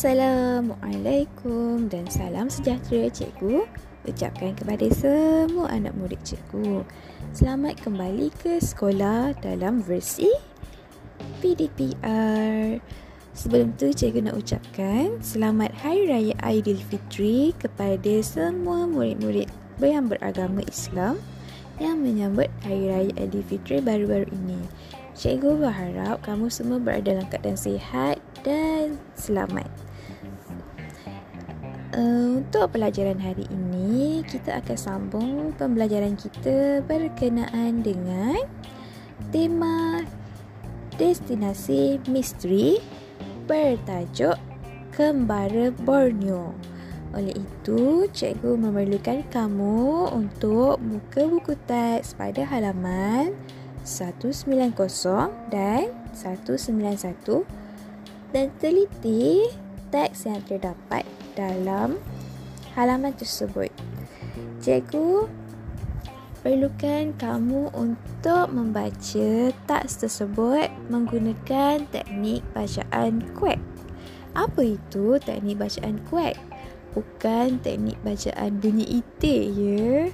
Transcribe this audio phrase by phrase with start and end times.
[0.00, 3.68] Assalamualaikum dan salam sejahtera cikgu
[4.08, 6.88] ucapkan kepada semua anak murid cikgu.
[7.36, 10.32] Selamat kembali ke sekolah dalam versi
[11.44, 12.80] PDPR.
[13.36, 19.52] Sebelum tu cikgu nak ucapkan selamat Hari Raya Aidilfitri kepada semua murid-murid
[19.84, 21.20] yang beragama Islam
[21.76, 24.64] yang menyambut Hari Raya Aidilfitri baru-baru ini.
[25.12, 29.89] Cikgu berharap kamu semua berada dalam keadaan sihat dan selamat.
[31.90, 38.46] Uh, untuk pelajaran hari ini, kita akan sambung pembelajaran kita berkenaan dengan
[39.34, 40.06] tema
[40.94, 42.78] destinasi misteri
[43.50, 44.38] bertajuk
[44.94, 46.54] Kembara Borneo.
[47.10, 53.34] Oleh itu, cikgu memerlukan kamu untuk buka buku teks pada halaman
[53.82, 54.46] 190
[55.50, 57.42] dan 191
[58.30, 59.50] dan teliti
[59.90, 61.02] teks yang terdapat
[61.34, 61.98] dalam
[62.74, 63.70] halaman tersebut.
[64.62, 65.26] Cikgu
[66.40, 73.60] perlukan kamu untuk membaca teks tersebut menggunakan teknik bacaan kuek.
[74.32, 76.38] Apa itu teknik bacaan kuek?
[76.94, 80.10] Bukan teknik bacaan bunyi itik ya.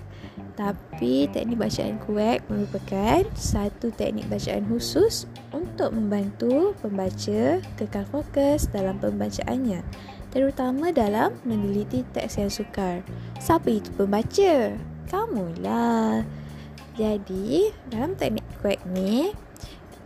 [0.57, 8.97] Tapi teknik bacaan kuek merupakan satu teknik bacaan khusus untuk membantu pembaca kekal fokus dalam
[9.01, 9.85] pembacaannya
[10.37, 13.01] terutama dalam meneliti teks yang sukar.
[13.41, 14.77] Siapa itu pembaca?
[15.09, 16.29] Kamulah.
[16.93, 19.33] Jadi, dalam teknik kuek ni,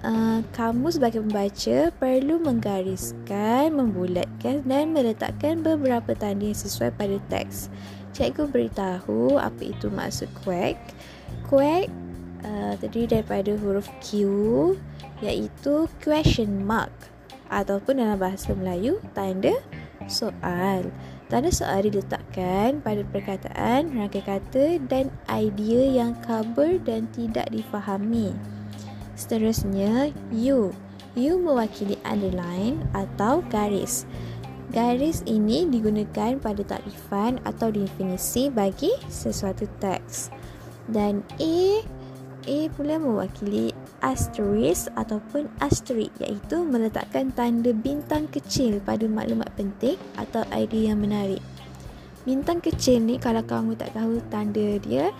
[0.06, 7.66] uh, kamu sebagai pembaca perlu menggariskan, membulatkan dan meletakkan beberapa tanda yang sesuai pada teks.
[8.10, 10.76] Cikgu beritahu apa itu maksud quack.
[11.46, 11.86] Quack
[12.42, 14.26] uh, terdiri daripada huruf Q
[15.20, 16.92] iaitu question mark
[17.50, 19.54] ataupun dalam bahasa Melayu tanda
[20.06, 20.88] soal.
[21.30, 28.34] Tanda soal diletakkan pada perkataan, rangkai kata dan idea yang kabur dan tidak difahami.
[29.14, 30.74] Seterusnya, U.
[31.14, 34.10] U mewakili underline atau garis.
[34.70, 40.30] Garis ini digunakan pada takrifan atau definisi bagi sesuatu teks.
[40.86, 41.82] Dan A
[42.46, 50.46] A pula mewakili asterisk ataupun asterisk iaitu meletakkan tanda bintang kecil pada maklumat penting atau
[50.54, 51.42] idea yang menarik.
[52.22, 55.10] Bintang kecil ni kalau kamu tak tahu tanda dia,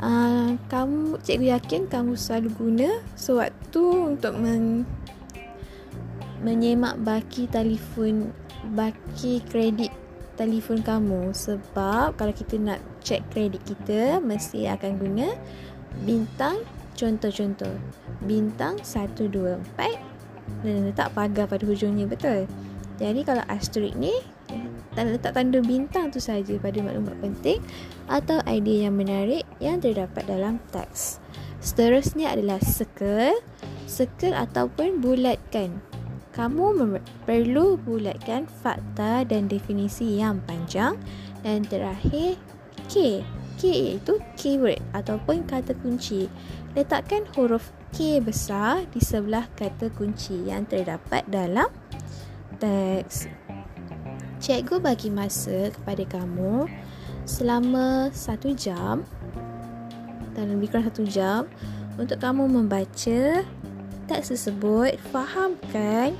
[0.00, 3.82] uh, kamu cikgu yakin kamu selalu guna sewaktu
[4.16, 4.88] untuk men
[6.44, 8.34] menyemak baki telefon
[8.72, 9.92] baki kredit
[10.34, 15.28] telefon kamu sebab kalau kita nak check kredit kita mesti akan guna
[16.02, 16.64] bintang
[16.98, 17.76] contoh-contoh
[18.24, 19.60] bintang 124
[20.64, 22.50] dan letak pagar pada hujungnya betul
[22.98, 24.14] jadi kalau asterisk ni
[24.94, 27.58] dan letak tanda bintang tu saja pada maklumat penting
[28.06, 31.18] atau idea yang menarik yang terdapat dalam teks.
[31.58, 33.34] Seterusnya adalah circle.
[33.84, 35.82] Circle ataupun bulatkan
[36.34, 40.98] kamu perlu bulatkan fakta dan definisi yang panjang
[41.46, 42.34] dan terakhir
[42.90, 43.22] K.
[43.54, 46.26] K iaitu keyword ataupun kata kunci.
[46.74, 51.70] Letakkan huruf K besar di sebelah kata kunci yang terdapat dalam
[52.58, 53.30] teks.
[54.42, 56.66] Cikgu bagi masa kepada kamu
[57.24, 59.06] selama satu jam
[60.34, 61.46] dan lebih kurang satu jam
[61.94, 63.46] untuk kamu membaca
[64.06, 66.14] teks tersebut fahamkan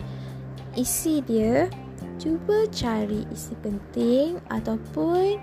[0.74, 1.70] isi dia
[2.18, 5.38] cuba cari isi penting ataupun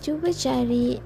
[0.00, 0.98] cuba cari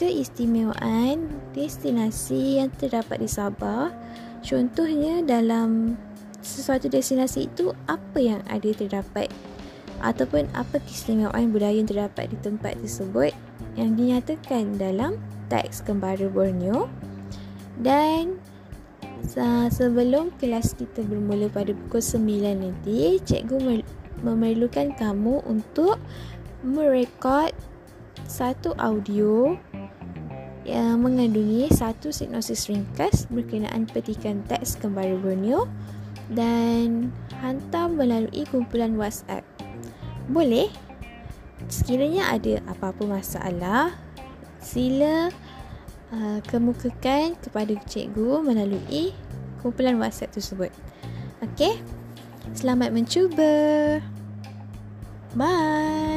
[0.00, 3.92] keistimewaan destinasi yang terdapat di Sabah.
[4.40, 6.00] Contohnya dalam
[6.40, 9.28] sesuatu destinasi itu apa yang ada terdapat
[10.00, 13.36] ataupun apa keistimewaan budaya yang terdapat di tempat tersebut
[13.76, 15.20] yang dinyatakan dalam
[15.52, 16.88] teks Kembara Borneo.
[17.76, 18.40] Dan
[19.70, 23.84] sebelum kelas kita bermula pada pukul 9 nanti, cikgu
[24.20, 26.00] memerlukan kamu untuk
[26.60, 27.52] merekod
[28.28, 29.56] satu audio
[30.68, 35.66] yang mengandungi satu sinopsis ringkas berkenaan petikan teks kembali Borneo
[36.30, 37.10] dan
[37.40, 39.42] hantar melalui kumpulan WhatsApp.
[40.30, 40.70] Boleh?
[41.66, 43.92] Sekiranya ada apa-apa masalah,
[44.62, 45.32] sila
[46.10, 49.14] Uh, kemukakan kepada cikgu melalui
[49.62, 50.74] kumpulan WhatsApp tersebut.
[51.38, 51.78] Okey.
[52.50, 54.02] Selamat mencuba.
[55.38, 56.09] Bye.